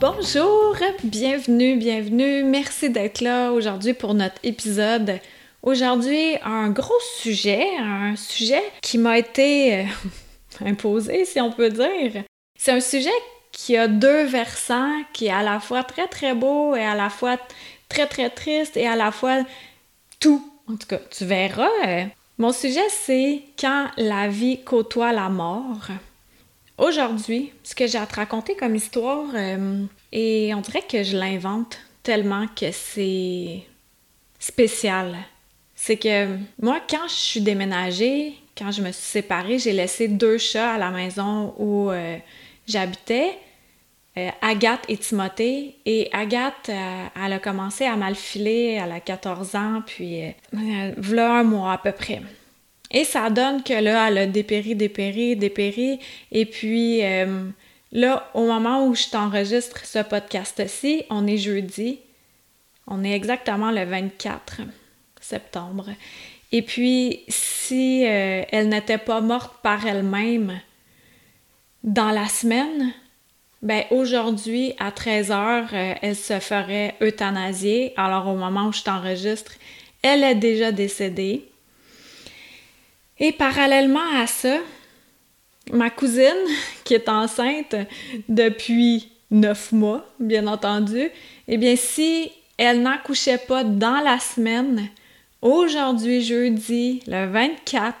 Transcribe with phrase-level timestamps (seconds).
[0.00, 2.42] Bonjour, bienvenue, bienvenue.
[2.42, 5.20] Merci d'être là aujourd'hui pour notre épisode.
[5.62, 9.84] Aujourd'hui, un gros sujet, un sujet qui m'a été euh,
[10.66, 12.24] imposé, si on peut dire.
[12.58, 13.08] C'est un sujet
[13.52, 17.08] qui a deux versants, qui est à la fois très très beau et à la
[17.08, 17.38] fois
[17.88, 19.44] très très triste et à la fois
[20.18, 20.44] tout.
[20.68, 21.68] En tout cas, tu verras.
[21.86, 22.04] Euh.
[22.38, 25.88] Mon sujet, c'est quand la vie côtoie la mort.
[26.76, 31.16] Aujourd'hui, ce que j'ai à te raconter comme histoire, euh, et on dirait que je
[31.16, 33.62] l'invente tellement que c'est
[34.40, 35.16] spécial.
[35.76, 40.36] C'est que moi, quand je suis déménagée, quand je me suis séparée, j'ai laissé deux
[40.36, 42.16] chats à la maison où euh,
[42.66, 43.38] j'habitais,
[44.16, 45.76] euh, Agathe et Timothée.
[45.86, 50.22] Et Agathe, elle a commencé à mal filer, elle a 14 ans, puis
[50.96, 52.20] voilà un mois à peu près.
[52.90, 55.98] Et ça donne que là, elle a dépéri, dépéri, dépéri.
[56.30, 57.48] Et puis euh,
[57.92, 61.98] là, au moment où je t'enregistre ce podcast-ci, on est jeudi.
[62.86, 64.60] On est exactement le 24
[65.20, 65.86] septembre.
[66.52, 70.60] Et puis, si euh, elle n'était pas morte par elle-même
[71.82, 72.92] dans la semaine,
[73.62, 77.94] ben aujourd'hui, à 13h, euh, elle se ferait euthanasier.
[77.96, 79.54] Alors, au moment où je t'enregistre,
[80.02, 81.48] elle est déjà décédée.
[83.24, 84.58] Et parallèlement à ça,
[85.72, 86.44] ma cousine,
[86.84, 87.74] qui est enceinte
[88.28, 91.08] depuis neuf mois, bien entendu,
[91.48, 94.90] eh bien, si elle n'accouchait pas dans la semaine,
[95.40, 97.96] aujourd'hui, jeudi, le 24,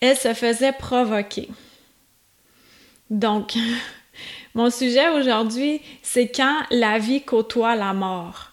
[0.00, 1.50] elle se faisait provoquer.
[3.10, 3.58] Donc,
[4.54, 8.52] mon sujet aujourd'hui, c'est quand la vie côtoie la mort.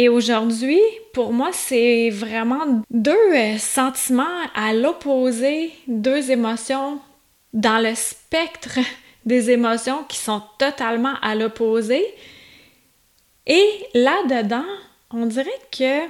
[0.00, 0.80] Et aujourd'hui,
[1.12, 7.00] pour moi, c'est vraiment deux euh, sentiments à l'opposé, deux émotions
[7.52, 8.78] dans le spectre
[9.26, 12.06] des émotions qui sont totalement à l'opposé.
[13.48, 14.64] Et là-dedans,
[15.10, 16.06] on dirait que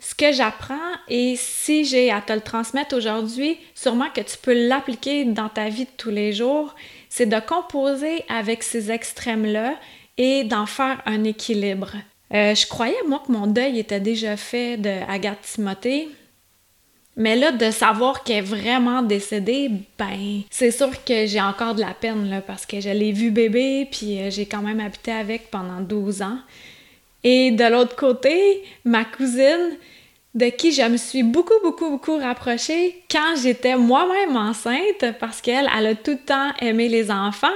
[0.00, 0.74] ce que j'apprends
[1.08, 5.68] et si j'ai à te le transmettre aujourd'hui, sûrement que tu peux l'appliquer dans ta
[5.68, 6.74] vie de tous les jours,
[7.10, 9.74] c'est de composer avec ces extrêmes-là
[10.18, 11.92] et d'en faire un équilibre.
[12.36, 16.08] Euh, je croyais, moi, que mon deuil était déjà fait de Agathe Timothée.
[17.16, 21.80] Mais là, de savoir qu'elle est vraiment décédée, ben, c'est sûr que j'ai encore de
[21.80, 25.12] la peine, là, parce que je l'ai vue bébé, puis euh, j'ai quand même habité
[25.12, 26.38] avec pendant 12 ans.
[27.24, 29.78] Et de l'autre côté, ma cousine,
[30.34, 35.70] de qui je me suis beaucoup, beaucoup, beaucoup rapprochée quand j'étais moi-même enceinte, parce qu'elle,
[35.74, 37.48] elle a tout le temps aimé les enfants,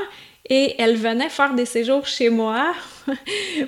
[0.50, 2.74] et elle venait faire des séjours chez moi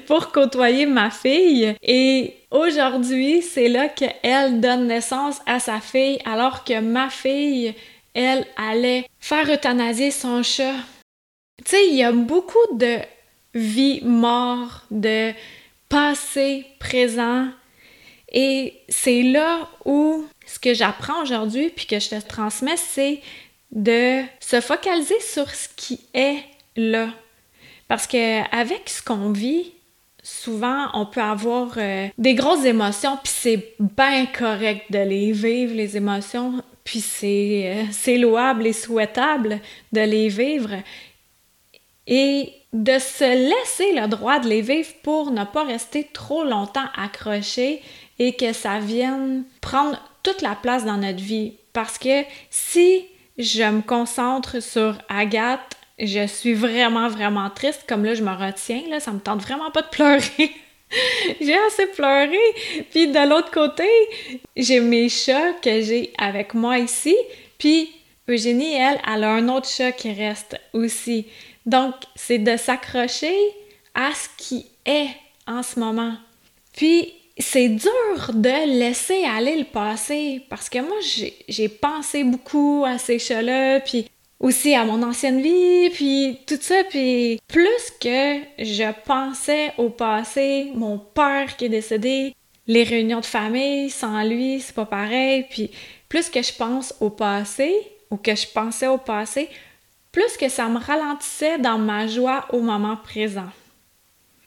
[0.06, 1.74] pour côtoyer ma fille.
[1.80, 7.72] Et aujourd'hui, c'est là qu'elle donne naissance à sa fille, alors que ma fille,
[8.14, 10.74] elle, allait faire euthanasier son chat.
[11.64, 12.98] Tu sais, il y a beaucoup de
[13.54, 15.32] vie, mort, de
[15.88, 17.46] passé, présent.
[18.32, 23.20] Et c'est là où ce que j'apprends aujourd'hui, puis que je te transmets, c'est
[23.70, 26.42] de se focaliser sur ce qui est
[26.76, 27.08] là.
[27.88, 29.72] Parce que avec ce qu'on vit,
[30.22, 35.74] souvent on peut avoir euh, des grosses émotions, puis c'est bien correct de les vivre,
[35.74, 39.60] les émotions, puis c'est euh, louable et souhaitable
[39.92, 40.70] de les vivre.
[42.06, 46.88] Et de se laisser le droit de les vivre pour ne pas rester trop longtemps
[46.96, 47.82] accroché
[48.18, 51.54] et que ça vienne prendre toute la place dans notre vie.
[51.72, 53.04] Parce que si
[53.38, 57.84] je me concentre sur Agathe, je suis vraiment, vraiment triste.
[57.88, 60.52] Comme là, je me retiens, là, ça me tente vraiment pas de pleurer.
[61.40, 62.38] j'ai assez pleuré.
[62.90, 63.88] Puis de l'autre côté,
[64.56, 67.16] j'ai mes chats que j'ai avec moi ici.
[67.58, 67.90] Puis
[68.28, 71.26] Eugénie, elle, elle a un autre chat qui reste aussi.
[71.66, 73.36] Donc, c'est de s'accrocher
[73.94, 75.10] à ce qui est
[75.46, 76.14] en ce moment.
[76.72, 80.96] Puis, c'est dur de laisser aller le passé parce que moi,
[81.48, 84.06] j'ai pensé beaucoup à ces chats-là, puis
[84.42, 90.72] aussi à mon ancienne vie, puis tout ça, puis plus que je pensais au passé,
[90.74, 92.34] mon père qui est décédé,
[92.66, 95.70] les réunions de famille, sans lui, c'est pas pareil, puis
[96.08, 97.72] plus que je pense au passé,
[98.10, 99.48] ou que je pensais au passé,
[100.10, 103.48] plus que ça me ralentissait dans ma joie au moment présent.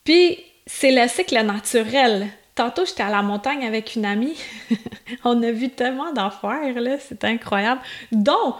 [0.03, 0.37] Puis
[0.67, 2.27] c'est le cycle naturel.
[2.53, 4.37] Tantôt, j'étais à la montagne avec une amie.
[5.23, 7.81] On a vu tellement d'affaires, là, c'est incroyable.
[8.11, 8.55] Donc,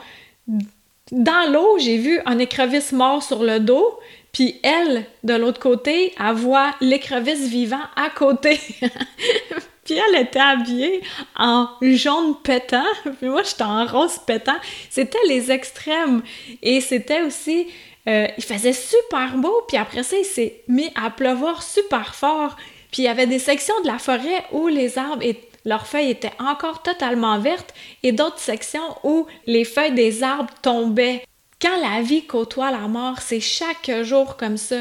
[1.12, 4.00] dans l'eau, j'ai vu un écrevisse mort sur le dos,
[4.32, 8.60] puis elle, de l'autre côté, elle voit l'écrevisse vivant à côté.
[9.86, 11.02] puis elle était habillée
[11.38, 12.84] en jaune pétant,
[13.20, 14.58] puis moi j'étais en rose pétant.
[14.90, 16.24] C'était les extrêmes.
[16.64, 17.68] Et c'était aussi,
[18.08, 22.58] euh, il faisait super beau, puis après ça, il s'est mis à pleuvoir super fort.
[22.96, 26.12] Puis il y avait des sections de la forêt où les arbres et leurs feuilles
[26.12, 31.26] étaient encore totalement vertes et d'autres sections où les feuilles des arbres tombaient.
[31.62, 34.78] Quand la vie côtoie la mort, c'est chaque jour comme ça.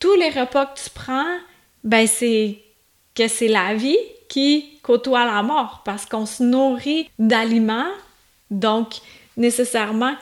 [0.00, 1.36] Tous les repas que tu prends,
[1.84, 2.58] ben c'est
[3.14, 3.98] que c'est la vie
[4.28, 7.92] qui côtoie la mort parce qu'on se nourrit d'aliments,
[8.50, 8.94] donc
[9.36, 10.16] nécessairement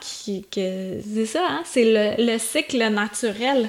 [0.51, 3.67] que c'est ça, hein, c'est le, cycle naturel.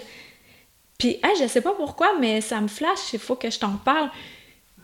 [1.01, 4.11] Puis, je sais pas pourquoi, mais ça me flash, il faut que je t'en parle.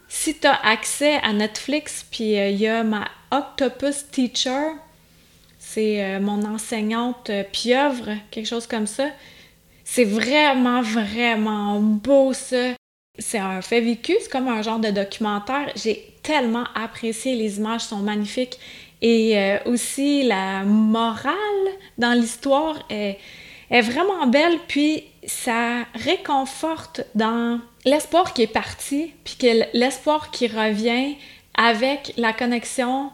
[0.08, 4.72] Si tu as accès à Netflix, puis euh, il y a ma Octopus Teacher,
[5.58, 9.08] c'est euh, mon enseignante euh, pieuvre, quelque chose comme ça.
[9.84, 12.72] C'est vraiment, vraiment beau ça.
[13.18, 15.70] C'est un fait vécu, c'est comme un genre de documentaire.
[15.76, 18.58] J'ai tellement apprécié, les images sont magnifiques.
[19.02, 21.34] Et aussi la morale
[21.98, 23.18] dans l'histoire est,
[23.70, 30.46] est, vraiment belle, puis ça réconforte dans l'espoir qui est parti, puis que l'espoir qui
[30.46, 31.16] revient
[31.54, 33.10] avec la connexion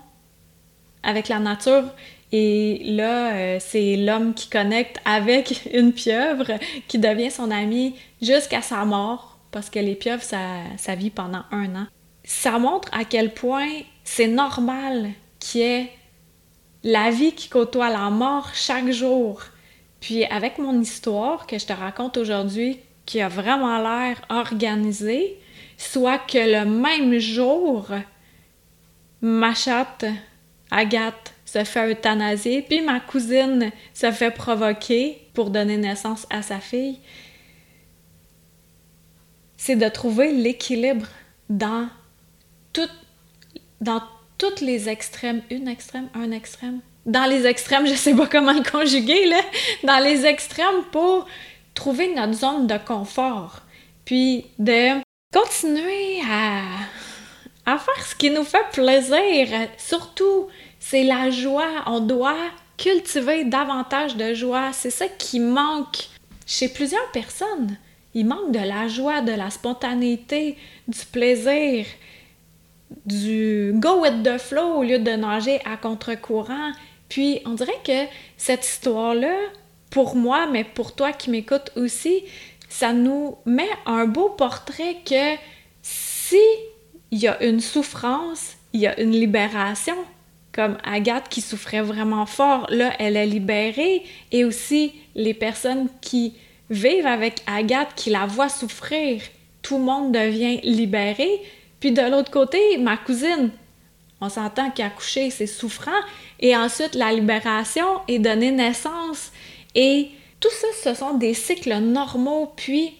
[1.02, 1.84] avec la nature.
[2.32, 6.52] Et là, euh, c'est l'homme qui connecte avec une pieuvre
[6.88, 11.76] qui devient son ami jusqu'à sa mort parce que les pieuvres, ça, vit pendant un
[11.76, 11.86] an.
[12.24, 13.68] Ça montre à quel point
[14.02, 15.90] c'est normal qu'il y ait
[16.84, 19.42] la vie qui côtoie la mort chaque jour.
[20.02, 25.38] Puis avec mon histoire que je te raconte aujourd'hui, qui a vraiment l'air organisée,
[25.78, 27.88] soit que le même jour,
[29.22, 30.04] ma chatte,
[30.70, 36.60] Agathe, se fait euthanasier, puis ma cousine se fait provoquer pour donner naissance à sa
[36.60, 36.98] fille
[39.64, 41.06] c'est de trouver l'équilibre
[41.48, 41.88] dans,
[42.72, 42.88] tout,
[43.80, 44.02] dans
[44.36, 45.40] tous les extrêmes.
[45.50, 46.80] Une extrême, un extrême.
[47.06, 49.40] Dans les extrêmes, je sais pas comment le conjuguer, là.
[49.84, 51.26] Dans les extrêmes pour
[51.74, 53.60] trouver notre zone de confort.
[54.04, 55.00] Puis de
[55.32, 56.62] continuer à,
[57.66, 59.48] à faire ce qui nous fait plaisir.
[59.78, 61.84] Surtout, c'est la joie.
[61.86, 64.72] On doit cultiver davantage de joie.
[64.72, 66.08] C'est ça qui manque
[66.46, 67.76] chez plusieurs personnes.
[68.14, 71.86] Il manque de la joie, de la spontanéité, du plaisir,
[73.06, 76.72] du go with the flow au lieu de nager à contre-courant.
[77.12, 78.06] Puis on dirait que
[78.38, 79.36] cette histoire-là,
[79.90, 82.24] pour moi, mais pour toi qui m'écoutes aussi,
[82.70, 85.34] ça nous met un beau portrait que
[85.82, 86.40] si
[87.10, 89.94] il y a une souffrance, il y a une libération.
[90.52, 94.04] Comme Agathe qui souffrait vraiment fort, là, elle est libérée.
[94.30, 96.32] Et aussi les personnes qui
[96.70, 99.20] vivre avec Agathe qui la voit souffrir,
[99.60, 101.28] tout le monde devient libéré.
[101.78, 103.50] Puis de l'autre côté, ma cousine,
[104.22, 105.90] on s'entend qu'accoucher, c'est souffrant.
[106.38, 109.32] Et ensuite, la libération et donner naissance.
[109.74, 112.52] Et tout ça, ce sont des cycles normaux.
[112.56, 112.94] Puis,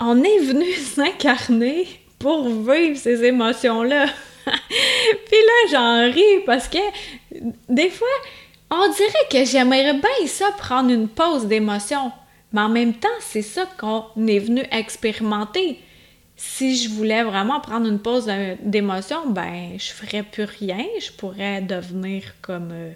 [0.00, 1.86] on est venu s'incarner
[2.18, 4.06] pour vivre ces émotions-là.
[4.46, 6.78] Puis là, j'en ris parce que
[7.68, 8.08] des fois,
[8.72, 12.10] on dirait que j'aimerais bien ça prendre une pause d'émotion.
[12.52, 15.78] Mais en même temps, c'est ça qu'on est venu expérimenter.
[16.40, 18.30] Si je voulais vraiment prendre une pause
[18.62, 20.84] d'émotion, ben je ferais plus rien.
[21.00, 22.92] Je pourrais devenir comme euh,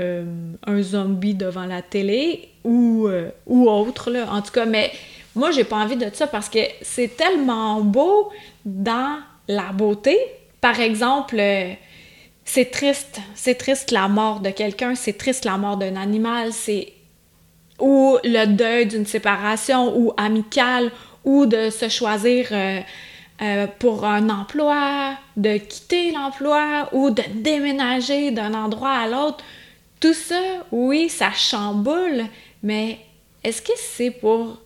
[0.00, 4.12] euh, un zombie devant la télé ou, euh, autre.
[4.28, 4.92] En tout cas, mais
[5.34, 8.30] moi, j'ai pas envie de ça parce que c'est tellement beau
[8.66, 10.18] dans la beauté.
[10.60, 11.42] Par exemple,
[12.44, 16.92] c'est triste, c'est triste la mort de quelqu'un, c'est triste la mort d'un animal, c'est
[17.78, 20.90] ou le deuil d'une séparation ou amicale
[21.26, 22.80] ou de se choisir euh,
[23.42, 29.44] euh, pour un emploi, de quitter l'emploi ou de déménager d'un endroit à l'autre.
[30.00, 30.40] Tout ça,
[30.72, 32.24] oui, ça chamboule,
[32.62, 32.98] mais
[33.44, 34.58] est-ce que c'est pour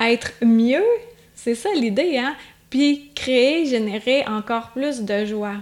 [0.00, 0.84] être mieux?
[1.34, 2.34] C'est ça l'idée, hein?
[2.70, 5.56] Puis créer, générer encore plus de joie.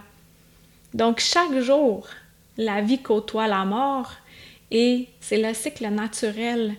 [0.94, 2.06] Donc chaque jour,
[2.56, 4.12] la vie côtoie la mort
[4.70, 6.74] et c'est le cycle naturel.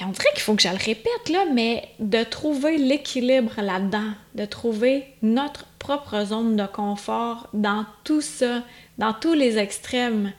[0.00, 4.44] On dirait qu'il faut que je le répète là, mais de trouver l'équilibre là-dedans, de
[4.44, 8.62] trouver notre propre zone de confort dans tout ça,
[8.98, 10.32] dans tous les extrêmes.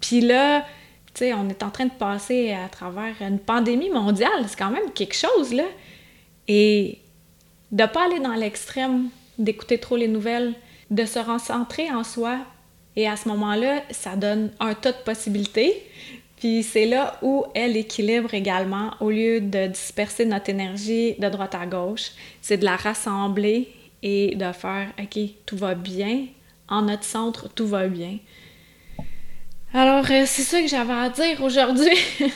[0.00, 0.60] Puis là,
[1.14, 4.70] tu sais, on est en train de passer à travers une pandémie mondiale, c'est quand
[4.70, 5.64] même quelque chose là.
[6.48, 6.98] et
[7.72, 9.08] de ne pas aller dans l'extrême
[9.38, 10.54] d'écouter trop les nouvelles,
[10.90, 12.38] de se recentrer en soi.
[12.94, 15.82] Et à ce moment-là, ça donne un tas de possibilités.
[16.36, 21.54] Puis c'est là où est l'équilibre également, au lieu de disperser notre énergie de droite
[21.54, 22.10] à gauche,
[22.42, 26.26] c'est de la rassembler et de faire OK, tout va bien,
[26.68, 28.18] en notre centre, tout va bien.
[29.72, 31.96] Alors, euh, c'est ça que j'avais à dire aujourd'hui.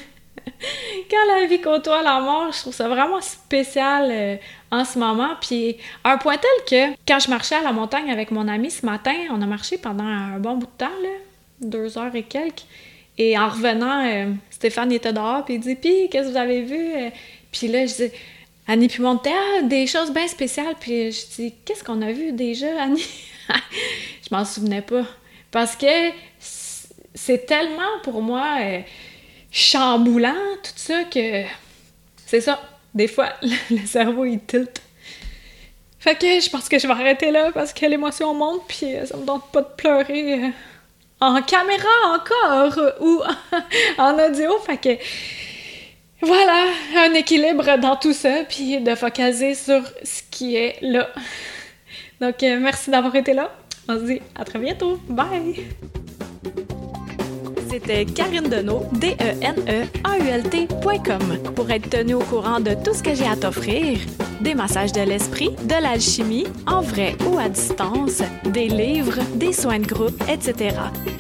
[1.11, 4.37] Quand la vie côtoie la mort, je trouve ça vraiment spécial euh,
[4.71, 5.30] en ce moment.
[5.40, 8.85] Puis, un point tel que quand je marchais à la montagne avec mon ami ce
[8.85, 10.90] matin, on a marché pendant un bon bout de temps,
[11.61, 12.64] deux heures et quelques.
[13.23, 16.62] Et en revenant, euh, Stéphane était dehors, puis il dit Puis, qu'est-ce que vous avez
[16.62, 16.91] vu?
[17.53, 18.12] Puis là, je dis
[18.67, 20.75] Annie, puis ah, des choses bien spéciales.
[20.81, 23.05] Puis je dis Qu'est-ce qu'on a vu déjà, Annie?
[23.49, 25.05] Je m'en souvenais pas.
[25.50, 25.87] Parce que
[27.12, 28.81] c'est tellement pour moi euh,
[29.50, 31.43] chamboulant, tout ça, que
[32.25, 32.59] c'est ça.
[32.95, 33.35] Des fois,
[33.71, 34.81] le cerveau, il tilt.
[35.99, 39.05] Fait que je pense que je vais arrêter là parce que l'émotion monte, puis euh,
[39.05, 40.49] ça me donne pas de pleurer euh,
[41.21, 43.23] en caméra encore ou
[43.99, 44.59] en audio.
[44.61, 44.99] Fait que
[46.23, 51.09] voilà, un équilibre dans tout ça, puis de focaliser sur ce qui est là.
[52.21, 53.50] Donc, merci d'avoir été là.
[53.89, 55.00] On se dit à très bientôt.
[55.09, 55.65] Bye!
[57.71, 59.93] C'était Karine Deneau, D-E-N-E-A-U-L-T.com.
[61.55, 63.99] Pour être tenu au courant de tout ce que j'ai à t'offrir,
[64.40, 69.80] des massages de l'esprit, de l'alchimie, en vrai ou à distance, des livres, des soins
[69.80, 70.76] de groupe, etc.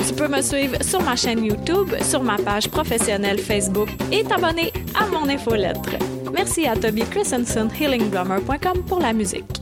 [0.06, 4.72] Tu peux me suivre sur ma chaîne YouTube, sur ma page professionnelle Facebook et t'abonner
[4.98, 5.96] à mon infolettre.
[6.32, 9.59] Merci à Toby Christensen, healingdrummer.com pour la musique.